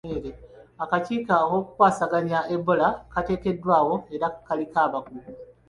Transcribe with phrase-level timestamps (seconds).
[0.83, 5.29] Akakiiko ak'okukwasaganya ebola kateekeddwawo era kaliko bakugu.